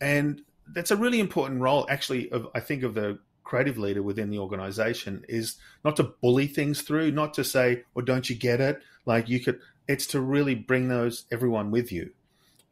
[0.02, 0.42] and
[0.74, 1.86] that's a really important role.
[1.90, 6.48] Actually, of I think of the creative leader within the organization is not to bully
[6.48, 9.60] things through, not to say, "Well, don't you get it?" Like you could.
[9.88, 12.12] It's to really bring those everyone with you.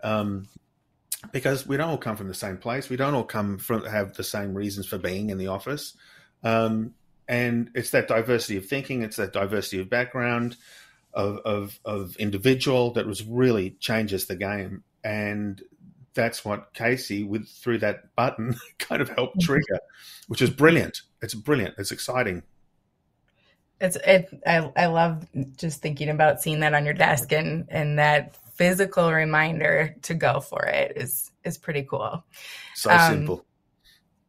[0.04, 0.48] Um,
[1.32, 2.90] because we don't all come from the same place.
[2.90, 5.94] We don't all come from have the same reasons for being in the office.
[6.44, 6.94] Um,
[7.28, 10.58] and it's that diversity of thinking, it's that diversity of background,
[11.14, 14.84] of, of, of individual that was really changes the game.
[15.04, 15.62] And
[16.14, 19.46] that's what Casey, with through that button, kind of helped mm-hmm.
[19.46, 19.80] trigger,
[20.28, 21.02] which is brilliant.
[21.22, 21.76] It's brilliant.
[21.78, 22.44] It's exciting.
[23.82, 24.30] It's it.
[24.48, 29.12] I I love just thinking about seeing that on your desk and and that physical
[29.12, 32.24] reminder to go for it is is pretty cool.
[32.74, 33.46] So um, simple.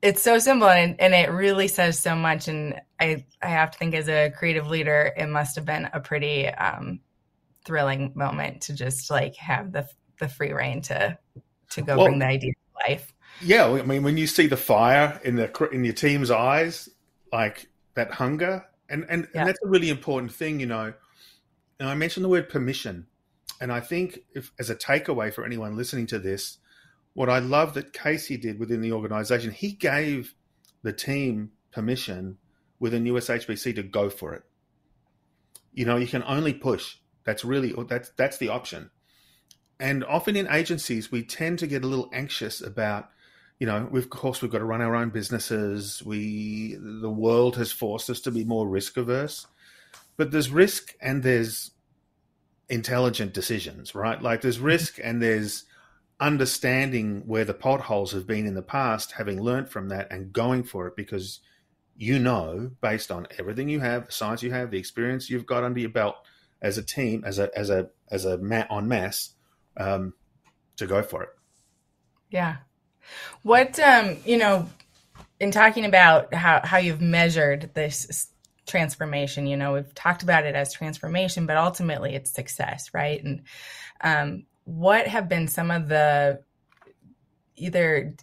[0.03, 2.49] It's so simple and, and it really says so much.
[2.49, 6.01] And I, I have to think as a creative leader, it must have been a
[6.01, 7.01] pretty um,
[7.65, 11.19] thrilling moment to just like have the the free reign to
[11.71, 13.15] to go well, bring the idea to life.
[13.43, 16.89] Yeah, I mean, when you see the fire in the in your team's eyes,
[17.33, 19.41] like that hunger, and and, yeah.
[19.41, 20.93] and that's a really important thing, you know.
[21.79, 23.07] And I mentioned the word permission
[23.61, 26.59] and I think, if, as a takeaway for anyone listening to this,
[27.15, 30.35] what I love that Casey did within the organization, he gave
[30.83, 32.39] the team permission
[32.79, 34.43] within USHBC to go for it.
[35.73, 36.97] You know, you can only push.
[37.25, 38.91] That's really that's that's the option.
[39.81, 43.11] And often in agencies, we tend to get a little anxious about,
[43.59, 46.03] you know, of course we've got to run our own businesses.
[46.05, 49.47] We the world has forced us to be more risk averse,
[50.17, 51.73] but there's risk and there's
[52.69, 54.21] intelligent decisions, right?
[54.21, 54.67] Like there's mm-hmm.
[54.67, 55.65] risk and there's
[56.19, 60.65] understanding where the potholes have been in the past, having learned from that and going
[60.65, 61.41] for it because
[61.99, 65.65] you know, based on everything you have, the science you have, the experience you've got
[65.65, 66.17] under your belt
[66.61, 69.31] as a team, as a as a as a mat on mass,
[69.77, 70.13] um,
[70.77, 71.31] to go for it.
[72.31, 72.57] Yeah.
[73.43, 74.69] What um, you know,
[75.41, 78.29] in talking about how how you've measured this
[78.67, 79.47] transformation.
[79.47, 83.23] You know, we've talked about it as transformation, but ultimately it's success, right?
[83.23, 83.43] And
[84.01, 86.43] um, what have been some of the
[87.57, 88.15] either,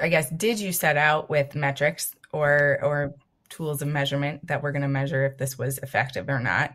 [0.00, 3.14] I guess, did you set out with metrics or or
[3.48, 6.74] tools of measurement that we're going to measure if this was effective or not,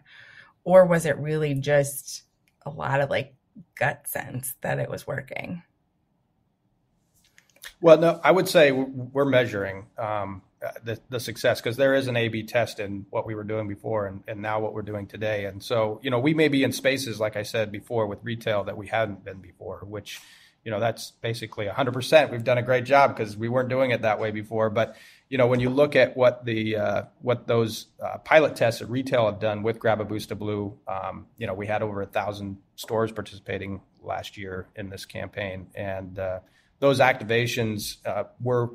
[0.64, 2.24] or was it really just
[2.66, 3.36] a lot of like
[3.76, 5.64] gut sense that it was working?
[7.82, 9.88] Well, no, I would say we're measuring.
[9.98, 10.42] Um,
[10.84, 14.08] the, the success because there is an A/B test in what we were doing before
[14.08, 15.46] and, and now what we're doing today.
[15.46, 18.64] And so, you know, we may be in spaces like I said before with retail
[18.66, 20.22] that we hadn't been before, which
[20.64, 22.32] you know that's basically 100%.
[22.32, 24.70] We've done a great job because we weren't doing it that way before.
[24.70, 24.96] But
[25.28, 28.90] you know, when you look at what the uh, what those uh, pilot tests at
[28.90, 32.06] retail have done with Grab a Boost Blue, um, you know, we had over a
[32.06, 36.40] thousand stores participating last year in this campaign, and uh,
[36.80, 38.72] those activations uh, were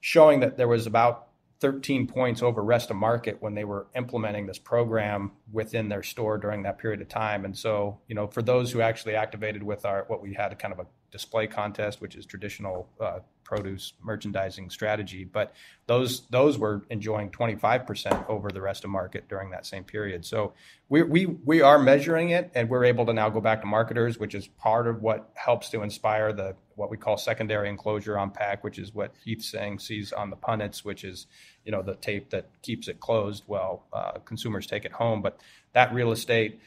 [0.00, 1.25] showing that there was about
[1.60, 6.36] 13 points over rest of market when they were implementing this program within their store
[6.38, 7.44] during that period of time.
[7.44, 10.72] And so, you know, for those who actually activated with our what we had kind
[10.72, 15.54] of a display contest, which is traditional uh, produce merchandising strategy, but
[15.86, 20.24] those those were enjoying 25% over the rest of market during that same period.
[20.24, 20.52] So
[20.88, 24.18] we we we are measuring it, and we're able to now go back to marketers,
[24.18, 28.30] which is part of what helps to inspire the what we call secondary enclosure on
[28.32, 31.28] pack, which is what Heath saying sees on the punnets, which is
[31.64, 35.22] you know the tape that keeps it closed while uh, consumers take it home.
[35.22, 35.40] But
[35.72, 36.60] that real estate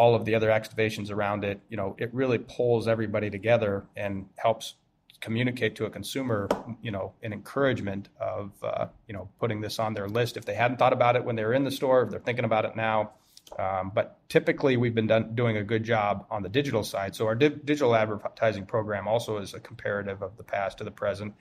[0.00, 4.26] all of the other activations around it, you know, it really pulls everybody together and
[4.36, 4.76] helps
[5.20, 6.48] communicate to a consumer,
[6.80, 10.54] you know, an encouragement of, uh, you know, putting this on their list if they
[10.54, 12.74] hadn't thought about it when they were in the store, if they're thinking about it
[12.74, 13.10] now.
[13.58, 17.14] Um, but typically, we've been done, doing a good job on the digital side.
[17.14, 20.90] So our di- digital advertising program also is a comparative of the past to the
[20.90, 21.34] present.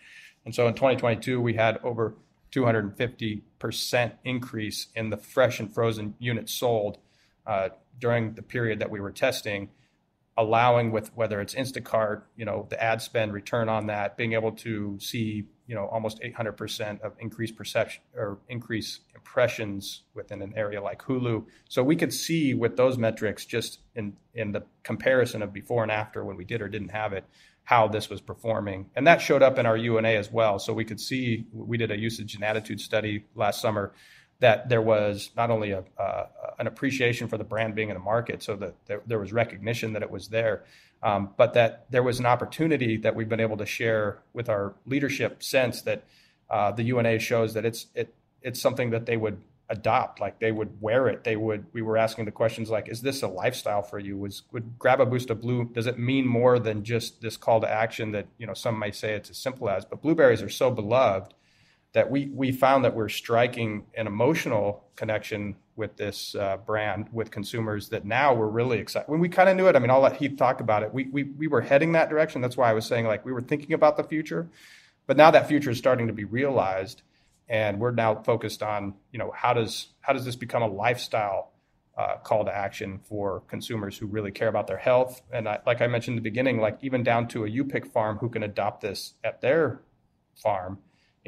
[0.43, 2.13] And so in 2022, we had over
[2.51, 6.97] 250% increase in the fresh and frozen units sold
[7.49, 7.69] uh,
[7.99, 9.69] during the period that we were testing
[10.39, 14.53] allowing with whether it's Instacart, you know, the ad spend return on that, being able
[14.53, 20.81] to see, you know, almost 800% of increased perception or increased impressions within an area
[20.81, 21.45] like Hulu.
[21.67, 25.91] So we could see with those metrics just in in the comparison of before and
[25.91, 27.25] after when we did or didn't have it,
[27.63, 28.89] how this was performing.
[28.95, 30.57] And that showed up in our U&A as well.
[30.57, 33.93] So we could see we did a usage and attitude study last summer
[34.39, 36.25] that there was not only a, uh,
[36.59, 39.93] an appreciation for the brand being in the market, so that there, there was recognition
[39.93, 40.63] that it was there,
[41.03, 44.73] um, but that there was an opportunity that we've been able to share with our
[44.85, 46.03] leadership since that
[46.49, 50.51] uh, the U&A shows that it's it, it's something that they would adopt like they
[50.51, 51.23] would wear it.
[51.23, 54.17] They would we were asking the questions like is this a lifestyle for you?
[54.17, 57.61] Was would grab a boost of blue does it mean more than just this call
[57.61, 59.85] to action that you know some might say it's as simple as?
[59.85, 61.33] But blueberries are so beloved
[61.93, 67.31] that we we found that we're striking an emotional connection with this uh, brand with
[67.31, 69.09] consumers that now we're really excited.
[69.09, 70.93] When we kind of knew it, I mean, I'll let Heath talk about it.
[70.93, 72.41] We, we we were heading that direction.
[72.41, 74.49] That's why I was saying like we were thinking about the future,
[75.07, 77.01] but now that future is starting to be realized,
[77.47, 81.53] and we're now focused on you know how does how does this become a lifestyle
[81.97, 85.21] uh, call to action for consumers who really care about their health.
[85.33, 88.19] And I, like I mentioned in the beginning, like even down to a U-Pick farm
[88.19, 89.81] who can adopt this at their
[90.33, 90.77] farm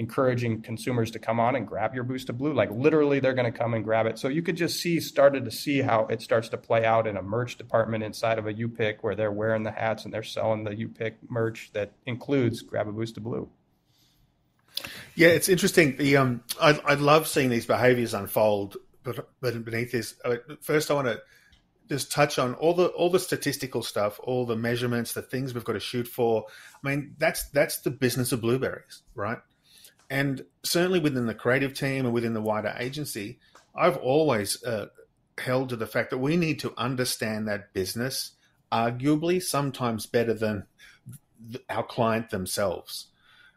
[0.01, 2.53] encouraging consumers to come on and grab your Boost of Blue.
[2.53, 4.19] Like literally, they're going to come and grab it.
[4.19, 7.15] So you could just see, started to see how it starts to play out in
[7.17, 10.63] a merch department inside of a U-Pick where they're wearing the hats and they're selling
[10.63, 13.49] the U-Pick merch that includes grab a Boost of Blue.
[15.15, 15.97] Yeah, it's interesting.
[15.97, 20.15] The um, I, I love seeing these behaviors unfold, but, but beneath this,
[20.61, 21.21] first I want to
[21.89, 25.65] just touch on all the all the statistical stuff, all the measurements, the things we've
[25.65, 26.45] got to shoot for.
[26.81, 29.39] I mean, that's that's the business of blueberries, right?
[30.11, 33.39] And certainly within the creative team and within the wider agency,
[33.73, 34.87] I've always uh,
[35.37, 38.31] held to the fact that we need to understand that business,
[38.73, 40.65] arguably sometimes better than
[41.69, 43.07] our client themselves,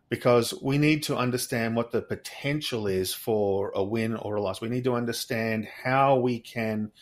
[0.09, 4.61] because we need to understand what the potential is for a win or a loss.
[4.61, 6.93] We need to understand how we can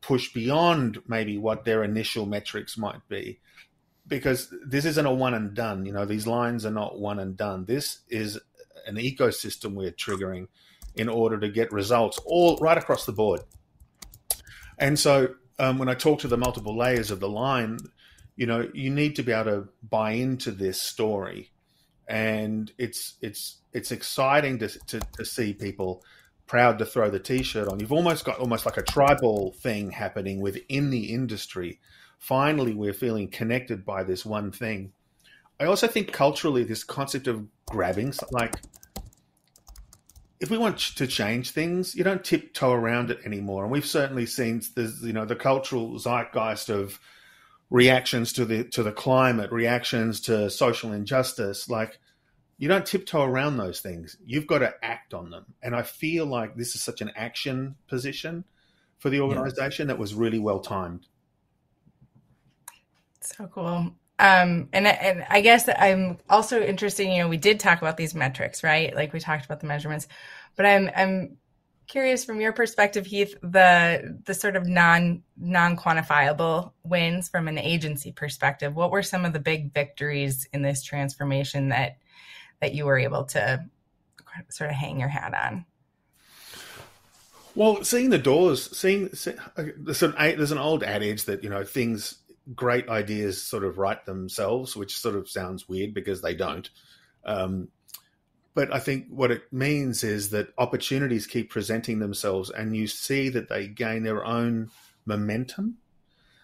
[0.00, 3.38] push beyond maybe what their initial metrics might be
[4.06, 5.86] because this isn't a one and done.
[5.86, 7.64] You know, these lines are not one and done.
[7.64, 8.38] This is
[8.86, 10.48] an ecosystem we're triggering
[10.94, 13.40] in order to get results all right across the board.
[14.78, 17.78] And so um, when I talk to the multiple layers of the line,
[18.36, 21.52] you know, you need to be able to buy into this story,
[22.08, 26.02] and it's it's it's exciting to to, to see people
[26.46, 27.80] proud to throw the t-shirt on.
[27.80, 31.80] You've almost got almost like a tribal thing happening within the industry.
[32.18, 34.92] Finally, we're feeling connected by this one thing.
[35.60, 38.60] I also think culturally, this concept of grabbing, like
[40.44, 43.62] if we want to change things, you don't tiptoe around it anymore.
[43.62, 47.00] And we've certainly seen the you know the cultural zeitgeist of
[47.70, 51.70] reactions to the to the climate, reactions to social injustice.
[51.70, 51.98] Like
[52.58, 54.18] you don't tiptoe around those things.
[54.22, 55.46] You've got to act on them.
[55.62, 58.44] And I feel like this is such an action position
[58.98, 59.94] for the organization yeah.
[59.94, 61.06] that was really well timed.
[63.22, 63.94] So cool.
[64.18, 67.04] Um, and and I guess I'm also interested.
[67.04, 68.94] You know, we did talk about these metrics, right?
[68.94, 70.06] Like we talked about the measurements,
[70.56, 71.36] but I'm I'm
[71.86, 77.58] curious from your perspective, Heath, the the sort of non non quantifiable wins from an
[77.58, 78.74] agency perspective.
[78.74, 81.96] What were some of the big victories in this transformation that
[82.60, 83.64] that you were able to
[84.48, 85.66] sort of hang your hat on?
[87.56, 91.64] Well, seeing the doors, seeing, seeing there's, an, there's an old adage that you know
[91.64, 92.16] things,
[92.54, 96.68] great ideas sort of write themselves, which sort of sounds weird because they don't.
[97.24, 97.68] Um,
[98.54, 103.28] but I think what it means is that opportunities keep presenting themselves, and you see
[103.30, 104.70] that they gain their own
[105.06, 105.78] momentum.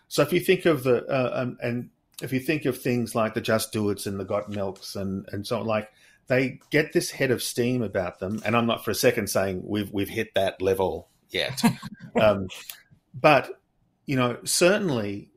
[0.08, 1.90] So if you think of the uh, um, and
[2.20, 5.26] if you think of things like the Just Do It's and the Got Milks and
[5.32, 5.90] and so on, like
[6.26, 8.40] they get this head of steam about them.
[8.44, 11.62] And I'm not for a second saying we've we've hit that level yet,
[12.20, 12.48] um,
[13.14, 13.50] but
[14.06, 15.29] you know certainly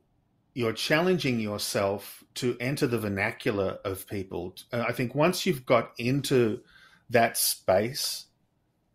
[0.54, 4.54] you're challenging yourself to enter the vernacular of people.
[4.72, 6.60] Uh, I think once you've got into
[7.10, 8.26] that space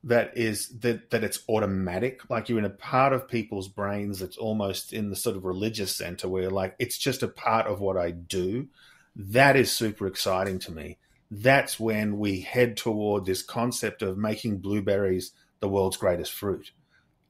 [0.01, 4.37] that is that that it's automatic like you're in a part of people's brains that's
[4.37, 7.97] almost in the sort of religious center where like it's just a part of what
[7.97, 8.69] I do
[9.15, 10.97] that is super exciting to me.
[11.29, 16.71] That's when we head toward this concept of making blueberries the world's greatest fruit.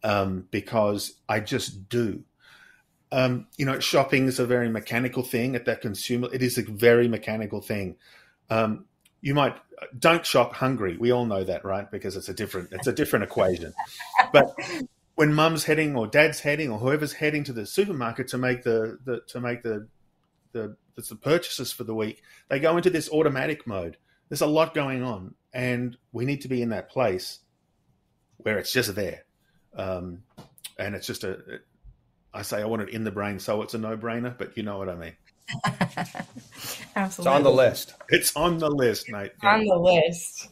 [0.02, 2.24] Um, because I just do
[3.12, 6.30] um, you know, shopping is a very mechanical thing at that consumer.
[6.32, 7.98] It is a very mechanical thing.
[8.50, 8.86] Um,
[9.22, 9.58] you might
[9.98, 10.98] don't shop hungry.
[10.98, 11.90] We all know that, right?
[11.90, 13.74] Because it's a different it's a different equation.
[14.32, 14.54] But
[15.16, 19.00] when mum's heading or dad's heading or whoever's heading to the supermarket to make the,
[19.06, 19.88] the to make the
[20.52, 23.98] the the purchases for the week, they go into this automatic mode.
[24.28, 27.40] There's a lot going on, and we need to be in that place
[28.38, 29.26] where it's just there,
[29.76, 30.24] um,
[30.78, 31.60] and it's just a
[32.34, 34.38] I say I want it in the brain, so it's a no-brainer.
[34.38, 35.14] But you know what I mean.
[36.96, 37.94] Absolutely, it's on the list.
[38.10, 39.32] It's on the list, mate.
[39.42, 39.56] Yeah.
[39.56, 40.50] On the list.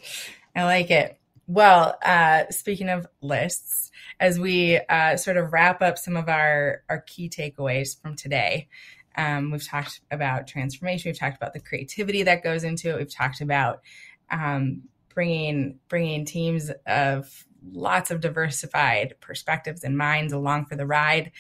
[0.55, 1.19] I like it.
[1.45, 6.84] Well, uh, speaking of lists, as we uh, sort of wrap up some of our
[6.89, 8.67] our key takeaways from today,
[9.15, 11.09] um, we've talked about transformation.
[11.09, 12.97] We've talked about the creativity that goes into it.
[12.97, 13.82] We've talked about
[14.30, 21.32] um, bringing bringing teams of lots of diversified perspectives and minds along for the ride.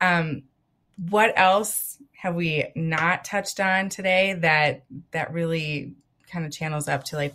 [0.00, 0.44] Um,
[1.08, 5.94] what else have we not touched on today that that really
[6.30, 7.34] kind of channels up to like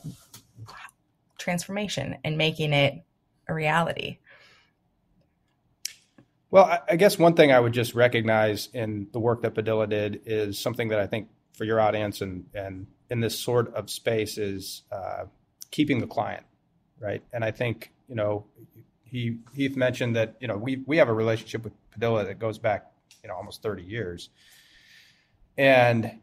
[1.38, 3.04] transformation and making it
[3.48, 4.20] a reality?
[6.52, 10.22] Well, I guess one thing I would just recognize in the work that Padilla did
[10.26, 14.38] is something that I think for your audience and and in this sort of space
[14.38, 15.26] is uh,
[15.72, 16.46] keeping the client,
[17.00, 17.24] right?
[17.34, 18.46] And I think you know
[19.04, 22.60] he Heath mentioned that you know we we have a relationship with Padilla that goes
[22.60, 22.92] back
[23.24, 24.30] you know almost 30 years
[25.58, 26.20] and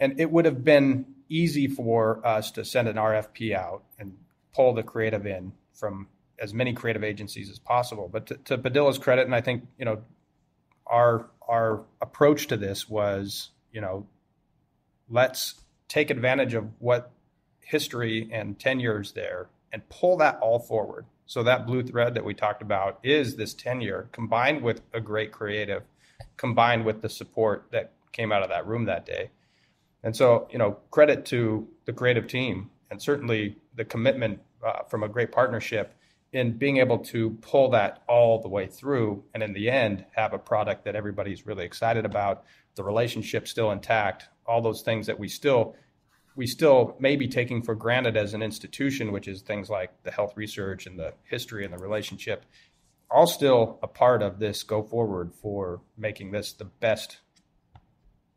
[0.00, 4.16] and it would have been easy for us to send an RFP out and
[4.54, 8.08] pull the creative in from as many creative agencies as possible.
[8.12, 10.02] But to, to Padilla's credit, and I think you know
[10.86, 14.06] our our approach to this was you know
[15.08, 15.54] let's
[15.88, 17.10] take advantage of what
[17.60, 21.06] history and tenures there and pull that all forward.
[21.28, 25.30] So that blue thread that we talked about is this tenure combined with a great
[25.30, 25.82] creative,
[26.38, 29.30] combined with the support that came out of that room that day.
[30.02, 35.02] And so, you know, credit to the creative team and certainly the commitment uh, from
[35.02, 35.94] a great partnership
[36.32, 40.32] in being able to pull that all the way through and in the end have
[40.32, 45.18] a product that everybody's really excited about, the relationship still intact, all those things that
[45.18, 45.76] we still
[46.38, 50.10] we still may be taking for granted as an institution, which is things like the
[50.12, 52.44] health research and the history and the relationship,
[53.10, 57.18] all still a part of this go forward for making this the best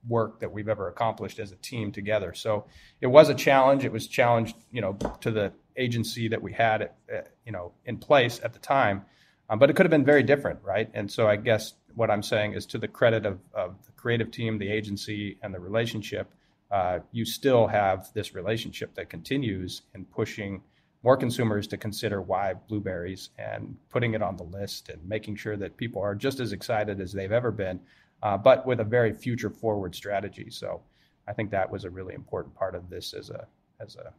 [0.08, 2.34] work that we've ever accomplished as a team together.
[2.34, 2.66] So
[3.02, 3.86] it was a challenge.
[3.86, 7.72] It was challenged, you know, to the agency that we had, at, at, you know,
[7.86, 9.06] in place at the time,
[9.48, 10.90] um, but it could have been very different, right?
[10.96, 14.32] And so I guess what I'm saying is to the credit of, of the creative
[14.32, 16.34] team, the agency, and the relationship,
[16.72, 20.62] uh, you still have this relationship that continues in pushing
[21.04, 25.58] more consumers to consider why blueberries and putting it on the list and making sure
[25.58, 27.80] that people are just as excited as they've ever been
[28.24, 30.48] uh, but with a very future forward strategy.
[30.50, 30.82] So
[31.28, 33.48] I think that was a really important part of this as a
[33.80, 34.14] as a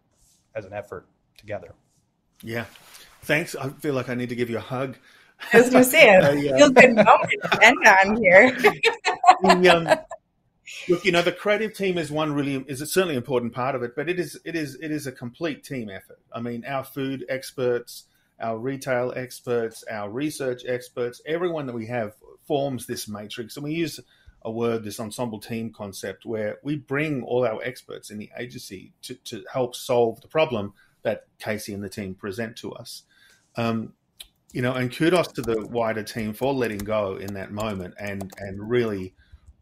[0.54, 1.74] as an effort together.
[2.42, 2.64] Yeah,
[3.22, 3.54] thanks.
[3.54, 4.96] I feel like I need to give you a hug.
[5.52, 8.52] I was going to say, a uh, feel good moment to end on here.
[9.42, 9.98] the, um,
[10.88, 13.82] look, you know, the creative team is one really is a certainly important part of
[13.82, 16.20] it, but it is it is it is a complete team effort.
[16.32, 18.04] I mean, our food experts,
[18.40, 22.14] our retail experts, our research experts, everyone that we have
[22.46, 23.56] forms this matrix.
[23.56, 24.00] And we use
[24.44, 28.92] a word, this ensemble team concept, where we bring all our experts in the agency
[29.02, 33.04] to, to help solve the problem that Kasey and the team present to us.
[33.56, 33.92] Um,
[34.52, 38.30] you know, and kudos to the wider team for letting go in that moment and
[38.38, 39.14] and really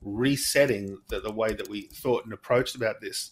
[0.03, 3.31] resetting the, the way that we thought and approached about this.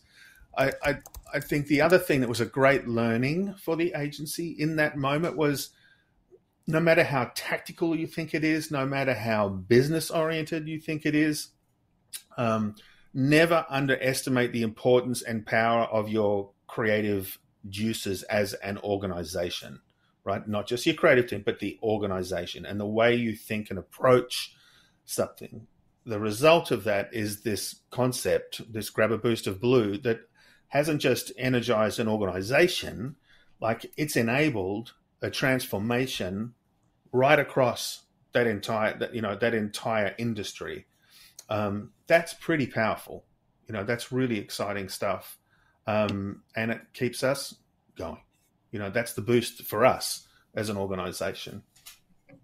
[0.57, 0.99] I, I,
[1.35, 4.97] I think the other thing that was a great learning for the agency in that
[4.97, 5.71] moment was
[6.67, 11.07] no matter how tactical you think it is, no matter how business oriented you think
[11.07, 11.49] it is,
[12.37, 12.75] um,
[13.15, 17.39] never underestimate the importance and power of your creative
[17.69, 19.81] juices as an organization
[20.29, 20.47] right?
[20.47, 24.55] Not just your creative team, but the organization and the way you think and approach
[25.07, 25.67] something.
[26.09, 30.21] The result of that is this concept, this grab a boost of blue that
[30.69, 33.17] hasn't just energized an organization,
[33.61, 36.55] like it's enabled a transformation
[37.13, 40.87] right across that entire that you know that entire industry.
[41.49, 43.25] Um, that's pretty powerful.
[43.67, 45.39] You know, that's really exciting stuff,
[45.87, 47.55] um, and it keeps us
[47.97, 48.21] going
[48.71, 51.63] you know that's the boost for us as an organization
[52.29, 52.37] so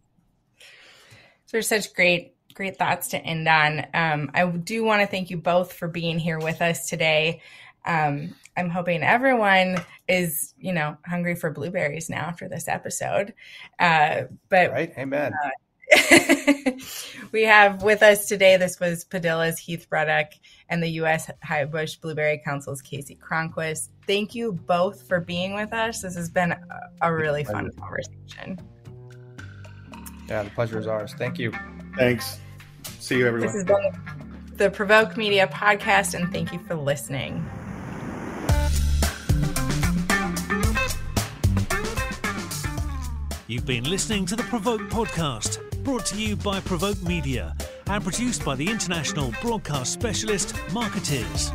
[1.53, 5.37] there's such great great thoughts to end on um, i do want to thank you
[5.37, 7.41] both for being here with us today
[7.87, 9.77] um, i'm hoping everyone
[10.09, 13.35] is you know hungry for blueberries now after this episode
[13.79, 15.51] uh, but right amen uh,
[17.33, 20.33] we have with us today, this was Padilla's Heath Ruddock
[20.69, 21.31] and the U.S.
[21.45, 23.91] Highbush Blueberry Council's Kasey Cronquist.
[24.07, 26.03] Thank you both for being with us.
[26.03, 26.61] This has been a,
[27.03, 28.59] a really fun conversation.
[30.29, 31.15] Yeah, the pleasure is ours.
[31.19, 31.53] Thank you.
[31.97, 32.39] Thanks.
[33.05, 33.49] See you, everyone.
[33.49, 37.47] This has been the Provoke Media podcast, and thank you for listening.
[43.47, 47.55] You've been listening to the Provoke podcast brought to you by Provoke Media
[47.89, 51.53] and produced by the international broadcast specialist Markettiers.